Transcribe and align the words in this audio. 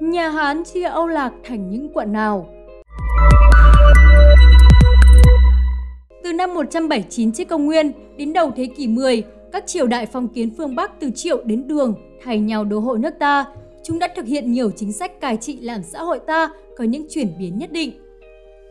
Nhà 0.00 0.30
Hán 0.30 0.64
chia 0.64 0.82
Âu 0.82 1.06
Lạc 1.06 1.32
thành 1.44 1.70
những 1.70 1.88
quận 1.94 2.12
nào? 2.12 2.48
Từ 6.24 6.32
năm 6.32 6.54
179 6.54 7.32
trước 7.32 7.48
công 7.48 7.66
nguyên 7.66 7.92
đến 8.16 8.32
đầu 8.32 8.50
thế 8.56 8.66
kỷ 8.76 8.86
10, 8.86 9.22
các 9.52 9.66
triều 9.66 9.86
đại 9.86 10.06
phong 10.06 10.28
kiến 10.28 10.50
phương 10.56 10.76
Bắc 10.76 11.00
từ 11.00 11.10
Triệu 11.10 11.44
đến 11.44 11.68
Đường 11.68 11.94
thay 12.24 12.38
nhau 12.38 12.64
đô 12.64 12.78
hộ 12.78 12.96
nước 12.96 13.14
ta. 13.18 13.44
Chúng 13.84 13.98
đã 13.98 14.08
thực 14.16 14.26
hiện 14.26 14.52
nhiều 14.52 14.70
chính 14.70 14.92
sách 14.92 15.20
cai 15.20 15.36
trị 15.36 15.60
làm 15.60 15.82
xã 15.82 16.02
hội 16.02 16.18
ta 16.26 16.50
có 16.76 16.84
những 16.84 17.06
chuyển 17.10 17.28
biến 17.38 17.58
nhất 17.58 17.72
định. 17.72 17.92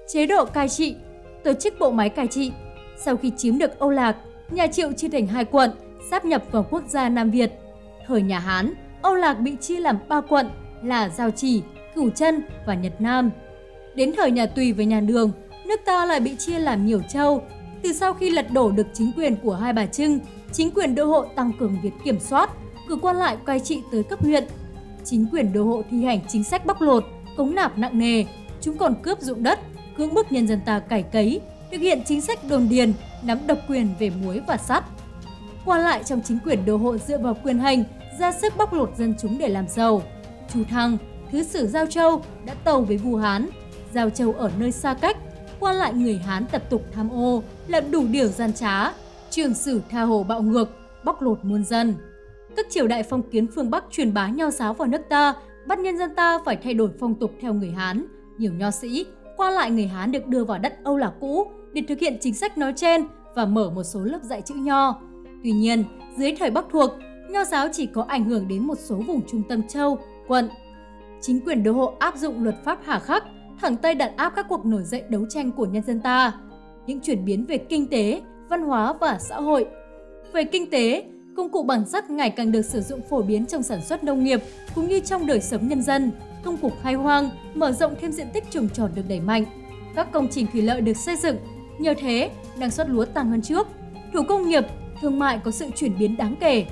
Chế 0.08 0.26
độ 0.26 0.46
cai 0.46 0.70
trị 0.70 0.96
Tổ 1.44 1.54
chức 1.54 1.74
bộ 1.80 1.92
máy 1.92 2.10
cai 2.10 2.28
trị 2.28 2.52
Sau 2.98 3.18
khi 3.18 3.32
chiếm 3.38 3.58
được 3.58 3.80
Âu 3.80 3.90
Lạc, 3.90 4.16
nhà 4.52 4.68
Triệu 4.68 4.92
chia 4.92 5.10
thành 5.10 5.28
hai 5.28 5.46
quận, 5.46 5.72
sáp 6.10 6.26
nhập 6.26 6.44
vào 6.52 6.66
quốc 6.70 6.84
gia 6.88 7.10
Nam 7.10 7.32
Việt. 7.32 7.52
Thời 8.08 8.22
nhà 8.22 8.40
Hán, 8.40 8.74
Âu 9.02 9.16
Lạc 9.16 9.34
bị 9.34 9.56
chia 9.62 9.80
làm 9.80 9.98
ba 10.08 10.22
quận 10.22 10.48
là 10.84 11.10
Giao 11.10 11.32
Chỉ, 11.32 11.62
Cửu 11.96 12.10
Chân 12.10 12.42
và 12.66 12.74
Nhật 12.74 13.02
Nam. 13.02 13.32
Đến 13.96 14.12
thời 14.18 14.32
nhà 14.32 14.46
Tùy 14.46 14.74
với 14.74 14.86
nhà 14.86 15.00
Đường, 15.00 15.32
nước 15.66 15.80
ta 15.86 16.06
lại 16.06 16.20
bị 16.20 16.36
chia 16.36 16.60
làm 16.60 16.86
nhiều 16.86 17.02
châu. 17.10 17.42
Từ 17.84 17.94
sau 17.94 18.14
khi 18.14 18.30
lật 18.30 18.52
đổ 18.52 18.72
được 18.72 18.88
chính 18.94 19.12
quyền 19.18 19.36
của 19.36 19.56
hai 19.56 19.74
bà 19.74 19.86
Trưng, 19.86 20.20
chính 20.52 20.72
quyền 20.72 20.96
đô 20.96 21.06
hộ 21.06 21.26
tăng 21.36 21.52
cường 21.60 21.78
việc 21.84 21.94
kiểm 22.04 22.20
soát, 22.20 22.50
cử 22.90 22.96
quan 23.02 23.16
lại 23.16 23.38
cai 23.46 23.60
trị 23.60 23.82
tới 23.92 24.04
cấp 24.04 24.24
huyện. 24.24 24.44
Chính 25.04 25.26
quyền 25.32 25.54
đô 25.54 25.64
hộ 25.64 25.82
thi 25.92 26.04
hành 26.04 26.20
chính 26.28 26.44
sách 26.44 26.66
bóc 26.66 26.82
lột, 26.82 27.04
cống 27.38 27.56
nạp 27.56 27.78
nặng 27.78 28.00
nề, 28.00 28.26
chúng 28.62 28.78
còn 28.78 28.96
cướp 29.04 29.22
dụng 29.22 29.44
đất, 29.44 29.60
cưỡng 29.98 30.14
bức 30.14 30.32
nhân 30.32 30.48
dân 30.48 30.62
ta 30.66 30.80
cải 30.80 31.04
cấy, 31.04 31.42
thực 31.72 31.82
hiện 31.82 32.02
chính 32.06 32.22
sách 32.22 32.40
đồn 32.50 32.70
điền, 32.70 32.94
nắm 33.24 33.38
độc 33.48 33.58
quyền 33.68 33.88
về 34.00 34.12
muối 34.24 34.42
và 34.48 34.58
sắt. 34.58 34.84
Qua 35.66 35.78
lại 35.78 36.04
trong 36.06 36.22
chính 36.26 36.38
quyền 36.46 36.66
đô 36.66 36.78
hộ 36.78 36.98
dựa 36.98 37.18
vào 37.18 37.38
quyền 37.44 37.60
hành, 37.60 37.84
ra 38.20 38.32
sức 38.32 38.58
bóc 38.58 38.74
lột 38.74 38.94
dân 38.98 39.14
chúng 39.22 39.38
để 39.38 39.48
làm 39.50 39.68
giàu. 39.68 40.02
Chu 40.54 40.64
Thăng, 40.64 40.98
thứ 41.32 41.44
sử 41.44 41.68
Giao 41.68 41.86
Châu 41.86 42.22
đã 42.46 42.54
tàu 42.54 42.82
với 42.82 42.98
vua 42.98 43.18
Hán. 43.18 43.50
Giao 43.94 44.10
Châu 44.10 44.34
ở 44.34 44.52
nơi 44.60 44.72
xa 44.72 44.94
cách, 44.94 45.18
qua 45.60 45.74
lại 45.74 45.94
người 45.94 46.18
Hán 46.18 46.46
tập 46.52 46.64
tục 46.70 46.86
tham 46.92 47.10
ô, 47.10 47.44
làm 47.68 47.92
đủ 47.92 48.04
điều 48.12 48.28
gian 48.28 48.54
trá, 48.54 48.92
trường 49.30 49.54
sử 49.54 49.82
tha 49.90 50.02
hồ 50.02 50.24
bạo 50.24 50.42
ngược, 50.42 50.70
bóc 51.04 51.22
lột 51.22 51.46
muôn 51.46 51.64
dân. 51.64 51.96
Các 52.56 52.66
triều 52.70 52.88
đại 52.88 53.04
phong 53.04 53.22
kiến 53.30 53.48
phương 53.56 53.70
Bắc 53.72 53.84
truyền 53.92 54.14
bá 54.14 54.28
nho 54.28 54.50
giáo 54.50 54.74
vào 54.74 54.88
nước 54.88 55.02
ta, 55.10 55.34
bắt 55.68 55.80
nhân 55.80 55.98
dân 55.98 56.16
ta 56.16 56.40
phải 56.46 56.58
thay 56.64 56.74
đổi 56.74 56.90
phong 57.00 57.16
tục 57.16 57.32
theo 57.42 57.54
người 57.54 57.72
Hán. 57.72 58.06
Nhiều 58.38 58.54
nho 58.54 58.72
sĩ, 58.72 59.06
qua 59.38 59.52
lại 59.52 59.72
người 59.72 59.88
Hán 59.88 60.12
được 60.12 60.28
đưa 60.28 60.44
vào 60.44 60.60
đất 60.60 60.74
Âu 60.84 60.98
Lạc 60.98 61.12
cũ 61.20 61.52
để 61.74 61.82
thực 61.88 62.00
hiện 62.00 62.18
chính 62.22 62.34
sách 62.34 62.58
nói 62.58 62.74
trên 62.76 63.06
và 63.36 63.46
mở 63.46 63.70
một 63.70 63.84
số 63.84 64.00
lớp 64.00 64.20
dạy 64.24 64.42
chữ 64.42 64.56
nho. 64.56 65.02
Tuy 65.44 65.52
nhiên, 65.52 65.84
dưới 66.18 66.36
thời 66.40 66.52
Bắc 66.52 66.66
thuộc, 66.72 66.92
nho 67.30 67.44
giáo 67.44 67.68
chỉ 67.72 67.86
có 67.86 68.06
ảnh 68.08 68.26
hưởng 68.26 68.48
đến 68.48 68.68
một 68.68 68.78
số 68.80 68.96
vùng 68.96 69.22
trung 69.28 69.44
tâm 69.50 69.68
châu, 69.68 70.00
quận. 70.28 70.50
Chính 71.22 71.40
quyền 71.46 71.64
đô 71.64 71.72
hộ 71.72 71.94
áp 72.00 72.16
dụng 72.16 72.44
luật 72.44 72.56
pháp 72.64 72.80
hà 72.84 73.00
khắc, 73.00 73.24
thẳng 73.62 73.78
tay 73.78 73.96
đàn 73.96 74.16
áp 74.16 74.34
các 74.36 74.46
cuộc 74.50 74.66
nổi 74.66 74.84
dậy 74.84 75.04
đấu 75.10 75.26
tranh 75.30 75.52
của 75.52 75.66
nhân 75.66 75.84
dân 75.84 76.00
ta. 76.00 76.34
Những 76.88 77.00
chuyển 77.00 77.26
biến 77.26 77.46
về 77.46 77.58
kinh 77.58 77.88
tế, 77.88 78.22
văn 78.50 78.62
hóa 78.62 78.94
và 78.94 79.18
xã 79.20 79.36
hội. 79.36 79.66
Về 80.34 80.44
kinh 80.44 80.70
tế, 80.70 81.04
công 81.38 81.50
cụ 81.50 81.64
bằng 81.64 81.86
sắt 81.86 82.10
ngày 82.10 82.30
càng 82.30 82.52
được 82.52 82.62
sử 82.62 82.82
dụng 82.82 83.02
phổ 83.10 83.22
biến 83.22 83.46
trong 83.46 83.64
sản 83.64 83.82
xuất 83.82 84.04
nông 84.04 84.24
nghiệp 84.24 84.42
cũng 84.76 84.88
như 84.88 85.00
trong 85.00 85.28
đời 85.28 85.42
sống 85.42 85.68
nhân 85.68 85.82
dân. 85.82 86.12
Công 86.44 86.58
cuộc 86.58 86.74
khai 86.82 86.94
hoang, 86.94 87.30
mở 87.54 87.72
rộng 87.72 87.96
thêm 88.02 88.12
diện 88.12 88.28
tích 88.34 88.44
trồng 88.50 88.70
trọt 88.70 88.90
được 88.96 89.04
đẩy 89.10 89.20
mạnh. 89.20 89.46
Các 89.96 90.12
công 90.12 90.28
trình 90.32 90.48
thủy 90.54 90.62
lợi 90.62 90.82
được 90.82 90.98
xây 90.98 91.16
dựng, 91.16 91.38
nhờ 91.80 91.94
thế 92.00 92.32
năng 92.58 92.72
suất 92.72 92.90
lúa 92.90 93.06
tăng 93.06 93.30
hơn 93.30 93.42
trước. 93.42 93.68
Thủ 94.14 94.22
công 94.28 94.50
nghiệp, 94.50 94.64
thương 95.02 95.20
mại 95.20 95.40
có 95.44 95.52
sự 95.52 95.66
chuyển 95.76 95.98
biến 96.00 96.18
đáng 96.18 96.36
kể. 96.40 96.66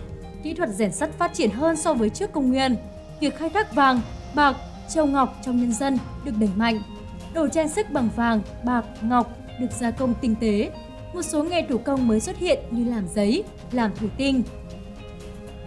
Kỹ 0.43 0.53
thuật 0.53 0.69
rèn 0.69 0.91
sắt 0.91 1.09
phát 1.17 1.33
triển 1.33 1.49
hơn 1.49 1.75
so 1.75 1.93
với 1.93 2.09
trước 2.09 2.31
công 2.31 2.49
nguyên. 2.49 2.75
Việc 3.21 3.37
khai 3.37 3.49
thác 3.49 3.75
vàng, 3.75 4.01
bạc, 4.35 4.55
châu 4.93 5.05
ngọc 5.05 5.35
trong 5.45 5.57
nhân 5.57 5.73
dân 5.73 5.97
được 6.25 6.31
đẩy 6.39 6.49
mạnh. 6.55 6.81
Đồ 7.33 7.47
trang 7.47 7.69
sức 7.69 7.85
bằng 7.91 8.09
vàng, 8.15 8.41
bạc, 8.65 8.85
ngọc 9.01 9.31
được 9.59 9.67
gia 9.79 9.91
công 9.91 10.13
tinh 10.21 10.35
tế. 10.41 10.71
Một 11.13 11.21
số 11.21 11.43
nghề 11.43 11.65
thủ 11.69 11.77
công 11.77 12.07
mới 12.07 12.19
xuất 12.19 12.37
hiện 12.37 12.59
như 12.71 12.85
làm 12.85 13.07
giấy, 13.15 13.43
làm 13.71 13.91
thủy 13.95 14.09
tinh. 14.17 14.43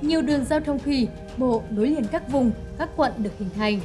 Nhiều 0.01 0.23
đường 0.23 0.45
giao 0.45 0.61
thông 0.61 0.79
thủy, 0.79 1.09
bộ 1.37 1.63
nối 1.71 1.89
liền 1.89 2.05
các 2.13 2.33
vùng, 2.33 2.51
các 2.79 2.89
quận 2.97 3.13
được 3.19 3.31
hình 3.39 3.51
thành. 3.57 3.81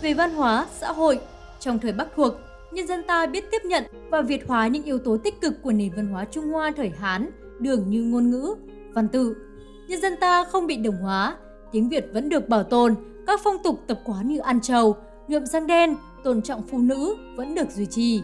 Về 0.00 0.14
văn 0.14 0.34
hóa, 0.34 0.66
xã 0.80 0.92
hội, 0.92 1.20
trong 1.60 1.78
thời 1.78 1.92
Bắc 1.92 2.08
thuộc, 2.16 2.34
nhân 2.72 2.86
dân 2.86 3.02
ta 3.06 3.26
biết 3.26 3.44
tiếp 3.50 3.62
nhận 3.64 3.84
và 4.10 4.22
việt 4.22 4.48
hóa 4.48 4.66
những 4.66 4.84
yếu 4.84 4.98
tố 4.98 5.16
tích 5.24 5.40
cực 5.40 5.62
của 5.62 5.72
nền 5.72 5.92
văn 5.96 6.06
hóa 6.06 6.24
Trung 6.24 6.44
Hoa 6.44 6.72
thời 6.76 6.92
Hán, 7.00 7.30
đường 7.58 7.90
như 7.90 8.02
ngôn 8.02 8.30
ngữ, 8.30 8.54
văn 8.92 9.08
tự. 9.08 9.36
Nhân 9.88 10.00
dân 10.00 10.16
ta 10.20 10.44
không 10.44 10.66
bị 10.66 10.76
đồng 10.76 10.96
hóa, 10.96 11.36
tiếng 11.72 11.88
Việt 11.88 12.06
vẫn 12.12 12.28
được 12.28 12.48
bảo 12.48 12.62
tồn, 12.62 12.94
các 13.26 13.40
phong 13.44 13.56
tục 13.64 13.80
tập 13.86 14.00
quán 14.04 14.28
như 14.28 14.38
ăn 14.38 14.60
trầu, 14.60 14.96
nhuộm 15.28 15.46
răng 15.46 15.66
đen, 15.66 15.96
tôn 16.24 16.42
trọng 16.42 16.62
phụ 16.62 16.78
nữ 16.78 17.16
vẫn 17.36 17.54
được 17.54 17.70
duy 17.70 17.86
trì. 17.86 18.22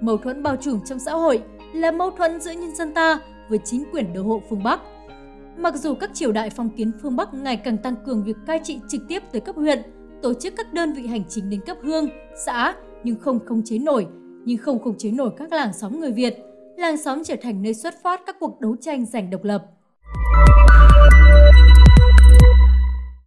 Mâu 0.00 0.16
thuẫn 0.16 0.42
bao 0.42 0.56
trùm 0.56 0.80
trong 0.84 0.98
xã 0.98 1.12
hội 1.12 1.42
là 1.74 1.90
mâu 1.90 2.10
thuẫn 2.10 2.40
giữa 2.40 2.52
nhân 2.52 2.74
dân 2.74 2.94
ta 2.94 3.20
với 3.48 3.58
chính 3.64 3.84
quyền 3.92 4.12
đô 4.12 4.22
hộ 4.22 4.42
phương 4.50 4.62
Bắc. 4.62 4.80
Mặc 5.56 5.74
dù 5.76 5.94
các 5.94 6.10
triều 6.14 6.32
đại 6.32 6.50
phong 6.50 6.70
kiến 6.70 6.92
phương 7.02 7.16
Bắc 7.16 7.34
ngày 7.34 7.56
càng 7.56 7.78
tăng 7.78 7.94
cường 8.06 8.24
việc 8.24 8.36
cai 8.46 8.60
trị 8.64 8.80
trực 8.88 9.00
tiếp 9.08 9.22
tới 9.32 9.40
cấp 9.40 9.56
huyện, 9.56 9.82
tổ 10.22 10.34
chức 10.34 10.54
các 10.56 10.72
đơn 10.72 10.92
vị 10.92 11.06
hành 11.06 11.22
chính 11.28 11.50
đến 11.50 11.60
cấp 11.66 11.76
hương, 11.82 12.08
xã 12.46 12.74
nhưng 13.04 13.16
không 13.20 13.38
khống 13.46 13.62
chế 13.64 13.78
nổi, 13.78 14.06
nhưng 14.44 14.58
không 14.58 14.78
khống 14.78 14.98
chế 14.98 15.10
nổi 15.10 15.30
các 15.36 15.52
làng 15.52 15.72
xóm 15.72 16.00
người 16.00 16.12
Việt. 16.12 16.38
Làng 16.76 16.96
xóm 16.96 17.24
trở 17.24 17.36
thành 17.42 17.62
nơi 17.62 17.74
xuất 17.74 18.02
phát 18.02 18.20
các 18.26 18.36
cuộc 18.40 18.60
đấu 18.60 18.76
tranh 18.80 19.06
giành 19.06 19.30
độc 19.30 19.44
lập. 19.44 19.64